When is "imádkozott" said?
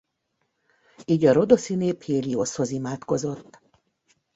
2.69-3.61